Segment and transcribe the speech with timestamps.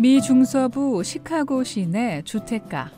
[0.00, 2.90] 미 중서부 시카고 시내 주택가.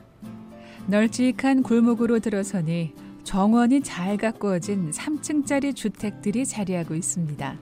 [0.87, 2.95] 널찍한 골목으로 들어서니
[3.25, 7.57] 정원이 잘 가꾸어진 3층짜리 주택들이 자리하고 있습니다.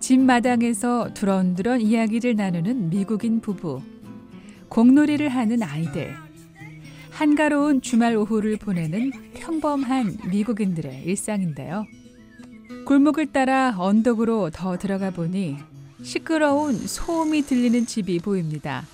[0.00, 3.80] 집 마당에서 두런두런 이야기를 나누는 미국인 부부.
[4.68, 6.12] 공놀이를 하는 아이들.
[7.12, 11.86] 한가로운 주말 오후를 보내는 평범한 미국인들의 일상인데요.
[12.86, 15.58] 골목을 따라 언덕으로 더 들어가 보니
[16.02, 18.84] 시끄러운 소음이 들리는 집이 보입니다.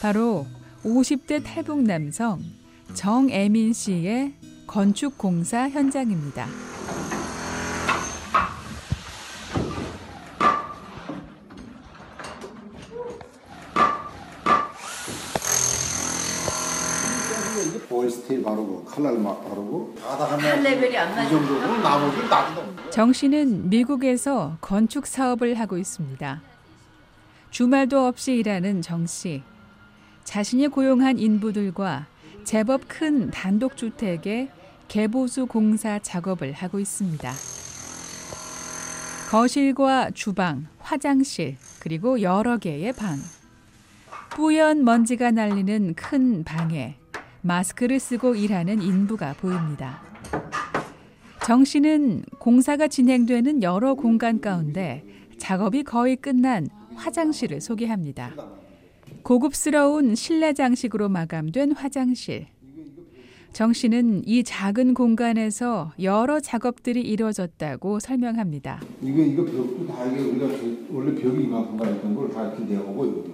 [0.00, 0.46] 바로
[0.84, 2.42] 50대 탈북 남성
[2.94, 4.34] 정애민 씨의
[4.66, 6.46] 건축 공사 현장입니다.
[17.66, 21.28] 이제 보이 스테일 바르고 칼날 막 바르고 다다 한 하면 레벨이 안이 맞아.
[21.30, 26.42] 정도고 나머지 나도 정 씨는 미국에서 건축 사업을 하고 있습니다.
[27.50, 29.42] 주말도 없이 일하는 정 씨.
[30.24, 32.06] 자신이 고용한 인부들과
[32.44, 34.50] 제법 큰 단독주택의
[34.88, 37.32] 개보수 공사 작업을 하고 있습니다.
[39.30, 43.18] 거실과 주방, 화장실, 그리고 여러 개의 방.
[44.30, 46.96] 뿌연 먼지가 날리는 큰 방에
[47.42, 50.00] 마스크를 쓰고 일하는 인부가 보입니다.
[51.46, 55.04] 정 씨는 공사가 진행되는 여러 공간 가운데
[55.38, 58.32] 작업이 거의 끝난 화장실을 소개합니다.
[59.22, 62.46] 고급스러운 실내 장식으로 마감된 화장실.
[63.52, 68.80] 정 씨는 이 작은 공간에서 여러 작업들이 이루어졌다고 설명합니다.
[69.00, 73.04] 이거 이거 벽도 다 이게 우리가 저- 원래 벽이 이만큼만 있던 걸 다 이렇게 내오고
[73.06, 73.24] 이거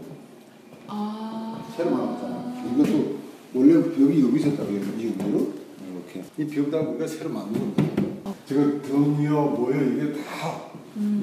[0.87, 1.67] 아.
[1.77, 2.55] 새로 나왔잖아.
[2.75, 3.24] 이것도
[3.55, 5.53] 원래 벽이 여기 있었다고 이거로
[5.93, 8.35] 이렇게 이 벽다 우리가 새로 만든 거야.
[8.47, 10.65] 지금 등이요 뭐요 이게 다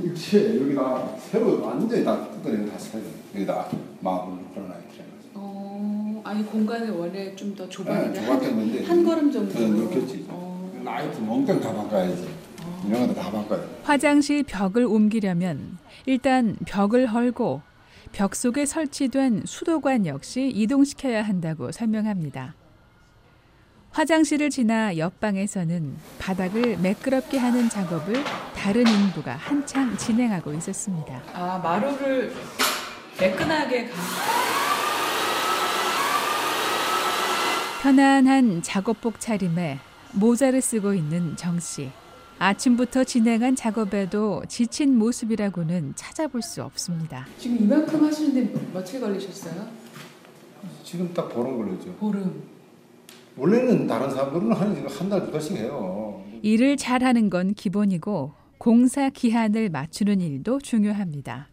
[0.03, 3.03] 일체 여기다 새로 완전히 다 뜯어내고 다 새로
[3.35, 3.67] 여기다
[3.99, 5.03] marble로 걸어놔있죠.
[5.33, 9.53] 어, 아니 공간을 원래 좀더 네, 좁았는데 좁았던 한, 한 걸음 정도.
[9.53, 10.25] 더 넓혔지.
[10.29, 10.81] 어.
[10.83, 12.27] 라이트 몽땅 다 바꿔야지.
[12.87, 13.67] 이런 것도 다 바꿔야 돼.
[13.83, 17.61] 화장실 벽을 옮기려면 일단 벽을 헐고
[18.11, 22.55] 벽 속에 설치된 수도관 역시 이동시켜야 한다고 설명합니다.
[23.91, 28.23] 화장실을 지나 옆방에서는 바닥을 매끄럽게 하는 작업을
[28.55, 31.21] 다른 인부가 한창 진행하고 있었습니다.
[31.33, 32.33] 아 마루를
[33.19, 33.95] 매끈하게 가.
[37.81, 39.79] 편안한 작업복 차림에
[40.13, 41.89] 모자를 쓰고 있는 정 씨.
[42.45, 47.27] 아침부터 진행한 작업에도 지친 모습이라고는 찾아볼 수 없습니다.
[47.37, 49.67] 지금 이만큼 하시는데 며칠 걸리셨어요?
[50.83, 51.93] 지금 딱 보는 걸로죠.
[51.99, 52.41] 보름.
[53.37, 56.23] 원래는 다른 사람들은 한한달두 달씩 해요.
[56.41, 61.47] 일을 잘하는 건 기본이고 공사 기한을 맞추는 일도 중요합니다.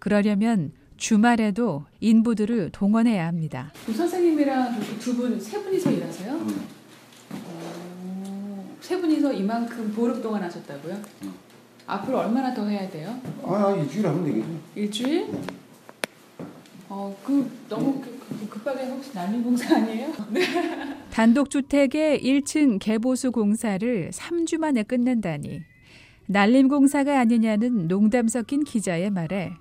[0.00, 3.72] 그러려면 주말에도 인부들을 동원해야 합니다.
[3.86, 6.32] 그 선생님이랑 두 분 세 분이서 일하세요?
[6.32, 6.60] 응.
[8.86, 10.94] 어, 세 분이서 이만큼 보름 동안 하셨다고요?
[11.24, 11.32] 응.
[11.88, 13.18] 앞으로 얼마나 더 해야 돼요?
[13.42, 14.48] 아 일주일 하면 되겠죠.
[14.76, 15.26] 일주일?
[16.88, 20.12] 어, 그 너무 그- 그- 급하게 혹시 난임 공사 아니에요?
[21.10, 25.62] 단독주택의 1층 개보수 공사를 3주 만에 끝낸다니
[26.28, 29.52] 날림 공사가 아니냐는 농담 섞인 기자의 말에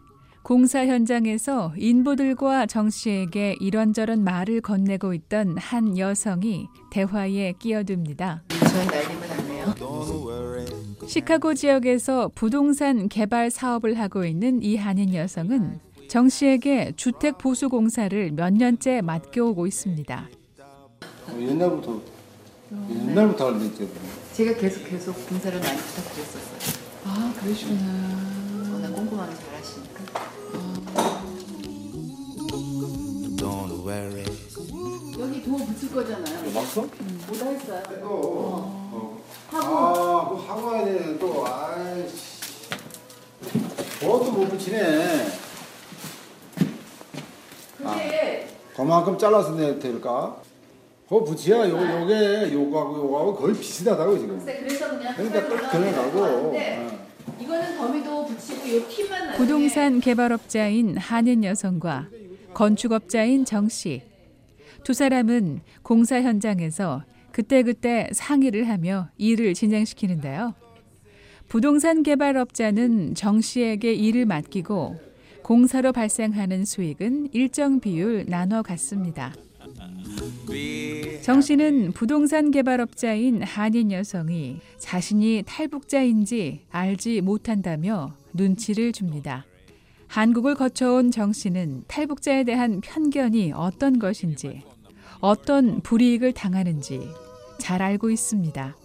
[0.45, 8.43] 공사 현장에서 인부들과 정 씨에게 이런저런 말을 건네고 있던 한 여성이 대화에 끼어듭니다.
[8.49, 9.73] 저희 날림은 안 해요.
[11.07, 15.79] 시카고 지역에서 부동산 개발 사업을 하고 있는 이 한인 여성은
[16.09, 20.29] 정 씨에게 주택 보수 공사를 몇 년째 맡겨오고 있습니다.
[20.59, 22.01] 어, 옛날부터
[22.91, 23.87] 옛날부터 알고 있죠.
[24.33, 26.85] 제가 계속 계속 공사를 많이 부탁드렸었어요.
[27.05, 28.73] 아, 그러시구나.
[28.73, 30.24] 워낙 꼼꼼하게 잘하시니까.
[35.93, 36.51] 거잖아요.
[36.53, 36.81] 맞어?
[37.27, 37.83] 뭐다 했어요?
[38.01, 39.21] 또
[39.51, 41.17] 하고 아, 뭐 하고 와야 돼.
[41.19, 42.35] 또 아이씨.
[43.99, 45.27] 그것도 못 붙이네.
[47.77, 50.35] 그게 그만큼 잘라서 내야 될까?
[51.07, 54.39] 그거 붙여야 요, 요게 요거하고 요거하고 거의 비슷하다고 지금.
[54.39, 56.23] 글쎄 그래서 그냥 그러니까 딱 그려가고.
[56.25, 57.05] 하는데 어.
[57.39, 62.07] 이거는 더미도 붙이고 요 키만 나중에 부동산 개발업자인 한인 여성과
[62.53, 64.01] 건축업자인 정 씨.
[64.85, 70.53] 두 사람은 공사 현장에서 그때그때 상의를 하며 일을 진행시키는데요.
[71.47, 74.95] 부동산 개발업자는 정 씨에게 일을 맡기고
[75.41, 79.33] 공사로 발생하는 수익은 일정 비율 나눠 갖습니다.
[80.47, 89.47] Be 정 씨는 부동산 개발업자인 한인 여성이 자신이 탈북자인지 알지 못한다며 눈치를 줍니다.
[90.07, 94.61] 한국을 거쳐온 정 씨는 탈북자에 대한 편견이 어떤 것인지,
[95.19, 97.07] 어떤 불이익을 당하는지
[97.59, 98.75] 잘 알고 있습니다.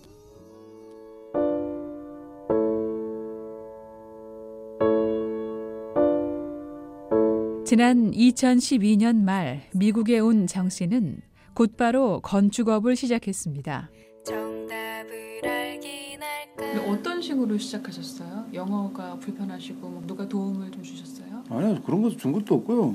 [7.65, 11.21] 지난 2012년 말 미국에 온정 씨는
[11.55, 13.91] 곧바로 건축업을 시작했습니다.
[14.25, 16.19] 정답을 알긴
[16.57, 18.47] 근데 할까 어떤 식으로 시작하셨어요?
[18.53, 21.45] 영어가 불편하시고 뭐 누가 도움을 좀 주셨어요?
[21.49, 22.95] 아니요 그런 것도 준 것도 없고요.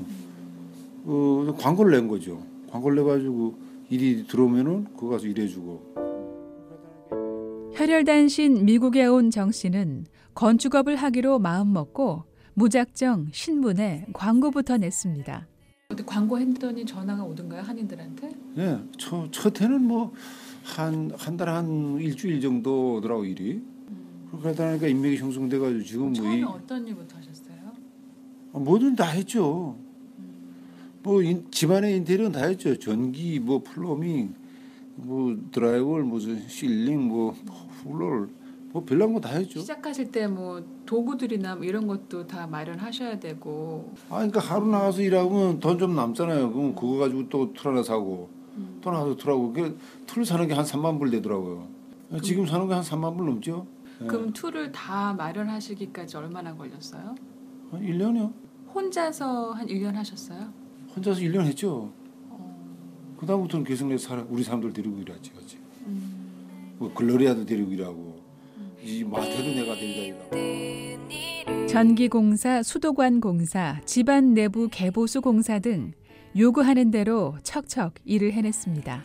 [1.06, 2.42] 어, 광고를 낸 거죠.
[2.76, 3.54] 광고를 내가지고
[3.88, 5.94] 일이 들어오면은 그거 가서 일해주고.
[7.74, 12.24] 혈혈단신 미국에 온 정 씨는 건축업을 하기로 마음먹고
[12.54, 15.46] 무작정 신문에 광고부터 냈습니다.
[15.88, 18.30] 근데 광고 했더니 전화가 오던가요 한인들한테?
[18.58, 20.12] 예, 첫, 첫 해는 뭐
[20.76, 23.62] 한 한 달한 일주일 정도 오더라고 일이.
[24.42, 27.56] 그러다 보니까 인맥이 형성돼가지고 지금 처음에 뭐 어떤 일부터 하셨어요?
[28.54, 29.76] 이, 뭐든 다 했죠.
[31.06, 32.76] 뭐 인, 집안의 인테리어는 다 했죠.
[32.76, 34.34] 전기, 뭐 plumbing,
[34.96, 37.32] 뭐 drywall, 무슨 ceiling, 뭐
[37.84, 38.28] floor를
[38.72, 39.60] 뭐 별난 거 다 했죠.
[39.60, 45.60] 시작하실 때 뭐 도구들이나 뭐 이런 것도 다 마련하셔야 되고 아, 그러니까 하루 나가서 일하면
[45.60, 46.52] 돈 좀 남잖아요.
[46.52, 48.28] 그럼 그거 가지고 또 tool 하나 사고
[48.80, 51.68] 또 나가서 tool하고 그 tool 사는 게 한 3만 불 되더라고요.
[52.20, 53.64] 지금 사는 게 한 3만 불 넘죠.
[54.02, 54.06] 예.
[54.06, 57.14] 그럼 tool을 다 마련하시기까지 얼마나 걸렸어요?
[57.70, 58.32] 한 1년이요.
[58.74, 60.65] 혼자서 한 1년 하셨어요?
[60.96, 61.92] 혼자서 1년 했죠.
[62.30, 65.58] 어, 그다음부터는 계속 내 사람 우리 사람들 데리고 일하지, 같이.
[66.78, 68.20] 뭐 글로리아도 데리고 일하고
[68.82, 71.66] 이 마태도 내가 데리고 일하고.
[71.66, 75.92] 전기공사, 수도관 공사, 집안 내부 개보수 공사 등
[76.36, 79.04] 요구하는 대로 척척 일을 해냈습니다.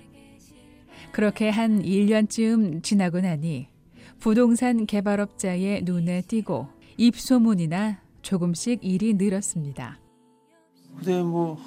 [1.11, 3.67] 그렇게 한 1년쯤 지나고 나니
[4.19, 6.67] 부동산 개발업자의 눈에 띄고
[6.97, 9.99] 입소문이나 조금씩 일이 늘었습니다.
[10.97, 11.57] 그다음에 뭐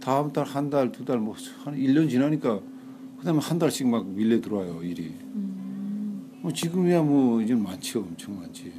[0.00, 2.60] 다음 달 한 달 두 달 뭐한 1년 지나니까
[3.18, 5.14] 그다음에 한 달씩 막 밀려 들어와요 일이.
[6.40, 8.72] 뭐 지금이야 뭐 이제 많지 엄청 많지.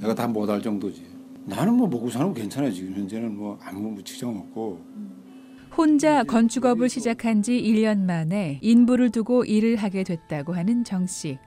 [0.00, 1.06] 내가 다 못 할 정도지.
[1.46, 4.80] 나는 뭐 먹고 사는 거 괜찮아 지금 현재는 뭐 아무 지장 없고.
[5.76, 11.38] 혼자 건축업을 시작한 지 1년 만에 인부를 두고 일을 하게 됐다고 하는 정 씨.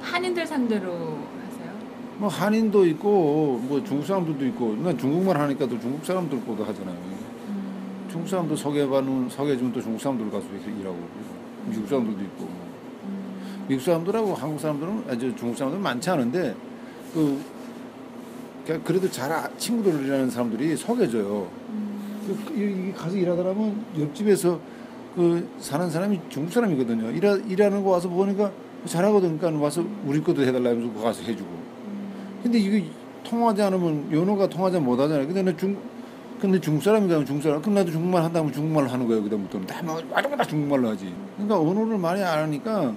[0.00, 1.72] 한인들 상대로 하세요?
[2.18, 6.96] 뭐 한인도 있고 뭐 중국 사람들도 있고 난 중국말 하니까 또 중국 사람들 거도 하잖아요.
[8.14, 10.46] 중국 사람들 소개받는 소개해주면 또 중국 사람들 가서
[10.78, 10.96] 일하고
[11.66, 12.48] 미국 사람들도 있고
[13.66, 16.54] 미국 사람들하고 한국 사람들은 아주 중국 사람들 많지 않은데
[17.12, 17.42] 그
[18.84, 21.48] 그래도 잘 아- 친구들이라는 사람들이 소개줘요.
[22.28, 24.60] 그 이- 이 가서 일하다 보면 옆집에서
[25.16, 27.10] 그 사는 사람이 중국 사람이거든요.
[27.10, 28.52] 일하, 일하는 거 와서 보니까
[28.86, 29.38] 잘하거든.
[29.38, 31.50] 그러니까 와서 우리 것도 해달라 그거 가서 해주고.
[32.44, 32.84] 근데 이게
[33.24, 35.26] 통하지 않으면 연어가 통하지 못 하잖아요.
[35.26, 35.76] 근데 나 중,
[36.44, 37.62] 근데 중국 사람이가 중국 사람.
[37.62, 39.22] 그럼 나도 중국말 한다면 중국말로 하는 거예요.
[39.22, 41.10] 그다음부터는 다 뭐, 완전 다 중국말로 하지.
[41.36, 42.92] 그러니까 언어를 많이 안 하니까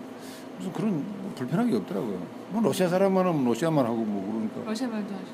[0.57, 2.21] 무슨 그런 뭐 불편한 게 없더라고요.
[2.49, 4.69] 뭐 러시아 사람만 하면 러시아만 하고 뭐 그러니까.
[4.69, 5.31] 러시아 말도 하시죠?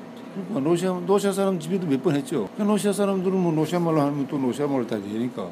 [0.48, 2.48] 그러니까 러시아 러시아 사람 집에도 몇 번 했죠.
[2.54, 5.48] 그러니까 러시아 사람들은 뭐 러시아 말로 하면 또 러시아 말로 다 되니까.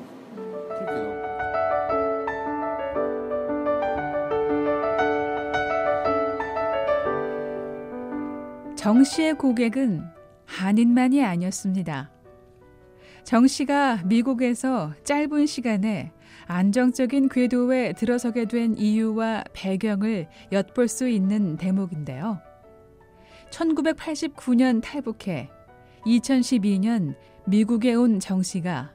[8.77, 10.03] 정 씨의 고객은
[10.47, 12.11] 한인만이 아니었습니다.
[13.25, 16.13] 정 씨가 미국에서 짧은 시간에
[16.47, 22.41] 안정적인 궤도에 들어서게 된 이유와 배경을 엿볼 수 있는 대목인데요.
[23.51, 25.49] 1989년 탈북해
[26.07, 27.15] 2012년
[27.47, 28.93] 미국에 온 정 씨가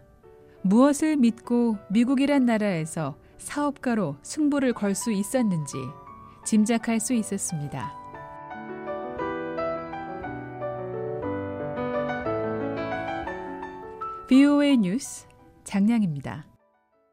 [0.63, 5.77] 무엇을 믿고 미국이란 나라에서 사업가로 승부를 걸 수 있었는지
[6.45, 7.93] 짐작할 수 있었습니다.
[14.29, 15.25] VOA 뉴스
[15.63, 16.56] 장량입니다.